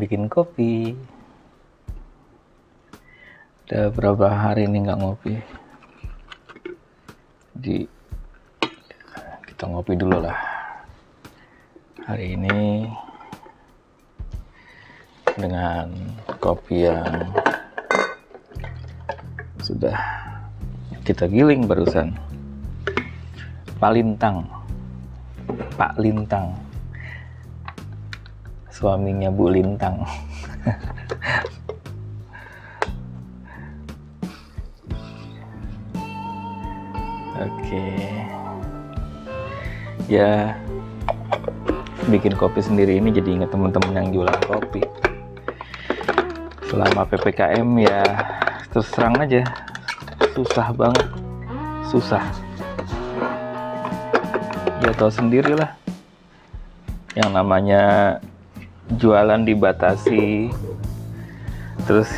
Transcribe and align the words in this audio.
bikin 0.00 0.32
kopi. 0.32 0.96
Udah 3.68 3.92
berapa 3.92 4.26
hari 4.32 4.64
ini 4.64 4.88
nggak 4.88 5.00
ngopi? 5.04 5.36
Di 7.52 7.84
kita 9.44 9.68
ngopi 9.68 10.00
dulu 10.00 10.24
lah. 10.24 10.40
Hari 12.08 12.40
ini 12.40 12.88
dengan 15.36 15.92
kopi 16.40 16.88
yang 16.88 17.28
sudah 19.60 19.96
kita 21.04 21.28
giling 21.28 21.68
barusan. 21.68 22.16
Pak 23.76 23.92
Lintang. 23.92 24.48
Pak 25.76 26.00
Lintang 26.00 26.69
suaminya 28.80 29.28
Bu 29.28 29.52
Lintang. 29.52 30.00
Oke. 37.36 37.86
Ya 40.08 40.56
bikin 42.08 42.34
kopi 42.34 42.64
sendiri 42.64 42.96
ini 42.96 43.12
jadi 43.12 43.36
ingat 43.36 43.52
teman-teman 43.52 43.92
yang 44.00 44.08
jualan 44.16 44.40
kopi. 44.48 44.80
Selama 46.72 47.04
ppkm 47.04 47.68
ya 47.84 48.00
terus 48.72 48.88
terang 48.96 49.20
aja 49.20 49.44
susah 50.32 50.72
banget. 50.72 51.04
Susah. 51.84 52.24
Ya 54.80 54.90
tau 54.96 55.12
sendiri 55.12 55.52
lah 55.52 55.76
yang 57.12 57.36
namanya 57.36 58.16
jualan 58.96 59.42
dibatasi. 59.44 60.50
Terus 61.84 62.10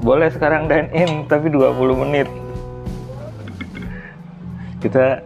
boleh 0.00 0.32
sekarang 0.32 0.66
dine 0.66 0.88
in 0.96 1.10
tapi 1.28 1.52
20 1.52 2.02
menit. 2.06 2.28
Kita 4.80 5.20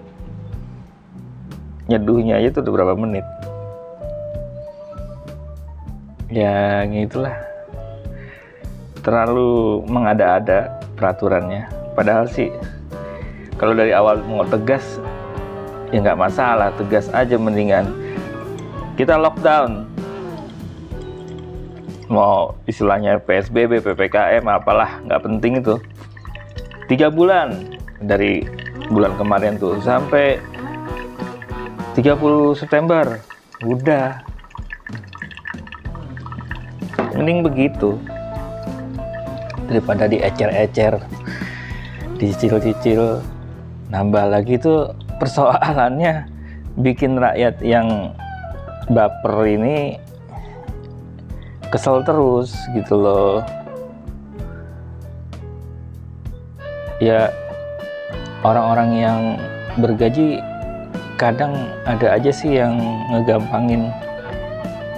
nyeduhnya 1.87 2.43
aja 2.43 2.51
tuh 2.51 2.67
berapa 2.75 2.99
menit? 2.99 3.23
Ya 6.29 6.83
gitulah. 6.91 7.39
Terlalu 9.05 9.85
mengada-ada 9.87 10.83
peraturannya. 10.99 11.71
Padahal 11.95 12.27
sih 12.27 12.51
kalau 13.55 13.77
dari 13.77 13.95
awal 13.95 14.19
mau 14.27 14.43
tegas 14.43 14.99
ya 15.95 16.03
nggak 16.03 16.19
masalah. 16.19 16.75
Tegas 16.75 17.07
aja 17.15 17.39
mendingan 17.39 17.87
kita 18.99 19.15
lockdown 19.19 19.87
mau 22.09 22.57
istilahnya 22.69 23.21
PSBB, 23.23 23.81
PPKM 23.81 24.45
apalah 24.49 25.01
nggak 25.05 25.23
penting 25.25 25.53
itu. 25.61 25.81
Tiga 26.89 27.09
bulan 27.09 27.77
dari 28.05 28.45
bulan 28.93 29.17
kemarin 29.17 29.57
tuh 29.57 29.81
sampai 29.81 30.37
30 31.97 32.59
September. 32.59 33.19
Udah. 33.65 34.21
Mending 37.15 37.47
begitu. 37.47 37.97
Daripada 39.65 40.05
diecer-ecer 40.05 41.01
dicicil-cicil 42.21 43.19
nambah 43.91 44.31
lagi 44.31 44.61
tuh 44.61 44.93
persoalannya 45.19 46.27
bikin 46.79 47.19
rakyat 47.19 47.59
yang 47.63 48.13
baper 48.91 49.47
ini 49.47 49.99
kesel 51.69 52.05
terus 52.05 52.57
gitu 52.73 52.97
loh. 52.97 53.45
Ya 56.99 57.29
orang-orang 58.45 58.91
yang 58.97 59.21
bergaji 59.81 60.41
kadang 61.21 61.55
ada 61.85 62.17
aja 62.17 62.31
sih 62.31 62.59
yang 62.61 62.77
ngegampangin. 63.13 63.93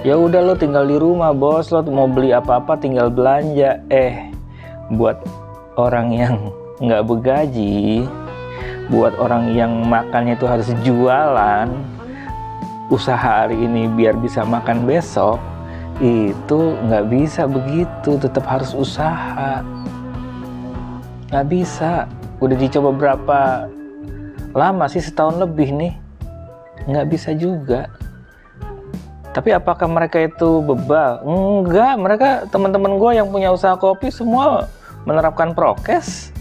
Ya 0.06 0.14
udah 0.14 0.40
lo 0.42 0.54
tinggal 0.54 0.86
di 0.86 0.96
rumah 0.98 1.34
bos. 1.34 1.74
Lo 1.74 1.82
mau 1.86 2.06
beli 2.06 2.30
apa-apa 2.30 2.78
tinggal 2.78 3.10
belanja. 3.10 3.82
Eh 3.90 4.30
buat 4.94 5.18
orang 5.74 6.14
yang 6.14 6.36
nggak 6.76 7.04
bergaji 7.08 8.04
buat 8.86 9.18
orang 9.18 9.50
yang 9.50 9.82
makannya 9.82 10.38
itu 10.38 10.46
harus 10.46 10.70
jualan 10.86 11.66
usaha 12.86 13.48
hari 13.48 13.58
ini 13.58 13.90
biar 13.90 14.14
bisa 14.14 14.46
makan 14.46 14.86
besok 14.86 15.42
itu 16.00 16.76
nggak 16.76 17.04
bisa 17.08 17.48
begitu 17.48 18.20
tetap 18.20 18.44
harus 18.44 18.76
usaha. 18.76 19.64
Nggak 21.32 21.46
bisa. 21.48 22.04
Udah 22.36 22.56
dicoba 22.56 22.90
berapa 22.92 23.40
lama 24.52 24.84
sih 24.92 25.00
setahun 25.00 25.40
lebih 25.40 25.72
nih? 25.72 25.94
Nggak 26.84 27.06
bisa 27.08 27.30
juga. 27.32 27.88
Tapi 29.32 29.52
apakah 29.52 29.84
mereka 29.88 30.16
itu 30.20 30.64
bebal? 30.64 31.20
Enggak 31.24 31.92
mereka 32.00 32.28
teman-teman 32.48 32.96
gue 32.96 33.10
yang 33.20 33.28
punya 33.28 33.52
usaha 33.52 33.76
kopi 33.76 34.08
semua 34.08 34.68
menerapkan 35.04 35.52
prokes. 35.52 36.32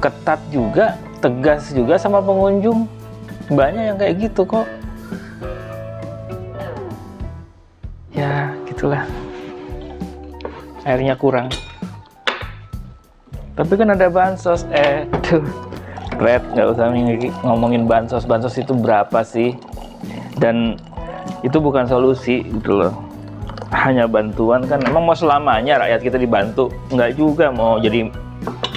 Ketat 0.00 0.40
juga 0.52 1.00
tegas 1.24 1.72
juga 1.72 1.96
sama 1.96 2.20
pengunjung. 2.20 2.84
Banyak 3.48 3.82
yang 3.92 3.96
kayak 3.96 4.14
gitu 4.20 4.44
kok. 4.44 4.68
Ya 8.12 8.45
gitulah 8.86 9.02
airnya 10.86 11.18
kurang. 11.18 11.50
Tapi 13.58 13.72
kan 13.74 13.90
ada 13.90 14.06
bansos. 14.06 14.62
Eh 14.70 15.02
tuh. 15.26 15.42
Red 16.22 16.54
nggak 16.54 16.70
usah 16.70 16.94
ngomongin 17.42 17.90
bansos. 17.90 18.22
Bansos 18.30 18.54
itu 18.54 18.70
berapa 18.78 19.26
sih? 19.26 19.58
Dan 20.38 20.78
itu 21.42 21.58
bukan 21.58 21.90
solusi 21.90 22.46
gitu 22.46 22.78
loh. 22.78 22.94
Hanya 23.74 24.06
bantuan 24.06 24.62
kan. 24.70 24.78
Emang 24.86 25.02
mau 25.02 25.18
selamanya 25.18 25.82
rakyat 25.82 26.06
kita 26.06 26.22
dibantu? 26.22 26.70
Nggak 26.94 27.18
juga. 27.18 27.50
Mau 27.50 27.82
jadi 27.82 28.06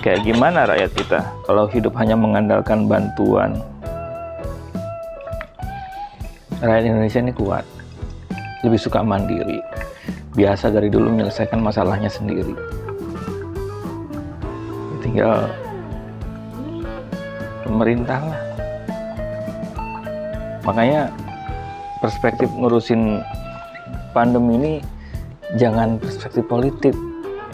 kayak 0.01 0.25
gimana 0.25 0.65
rakyat 0.65 0.89
kita? 0.97 1.19
Kalau 1.45 1.69
hidup 1.69 1.93
hanya 2.01 2.17
mengandalkan 2.17 2.89
bantuan. 2.89 3.61
Rakyat 6.65 6.89
Indonesia 6.89 7.21
ini 7.21 7.33
kuat. 7.37 7.61
Lebih 8.65 8.81
suka 8.81 9.05
mandiri 9.05 9.61
biasa 10.39 10.71
dari 10.71 10.87
dulu 10.87 11.11
menyelesaikan 11.11 11.59
masalahnya 11.59 12.07
sendiri. 12.07 12.55
Tinggal 15.03 15.51
pemerintah 17.67 18.23
lah. 18.23 18.41
Makanya 20.63 21.11
perspektif 21.99 22.47
ngurusin 22.55 23.19
pandemi 24.15 24.55
ini 24.55 24.73
jangan 25.59 25.99
perspektif 25.99 26.47
politik 26.47 26.95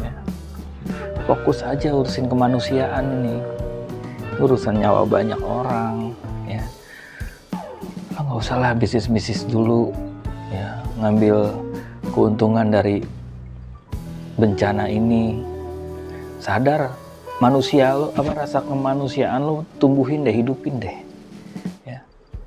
ya. 0.06 0.14
fokus 1.26 1.66
aja 1.66 1.90
urusin 1.90 2.30
kemanusiaan 2.30 3.06
ini. 3.24 3.42
Urusan 4.38 4.78
nyawa 4.78 5.08
banyak 5.10 5.42
orang 5.42 6.14
ya. 6.46 6.62
Nggak 8.14 8.38
usah 8.46 8.62
lah 8.62 8.72
bisnis 8.78 9.10
bisnis 9.10 9.42
dulu 9.48 9.90
ya. 10.54 10.78
Ngambil 11.02 11.65
keuntungan 12.16 12.72
dari 12.72 13.04
bencana 14.40 14.88
ini. 14.88 15.44
Sadar 16.40 16.96
manusia 17.44 17.92
lo 17.92 18.16
apa 18.16 18.32
rasa 18.32 18.64
kemanusiaan 18.64 19.44
lo 19.44 19.68
tumbuhin 19.76 20.24
deh 20.24 20.32
hidupin 20.32 20.80
deh. 20.80 20.96
Ya. 21.84 22.00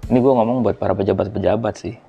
Ini 0.08 0.16
gue 0.16 0.32
ngomong 0.32 0.64
buat 0.64 0.80
para 0.80 0.96
pejabat-pejabat 0.96 1.74
sih 1.76 2.07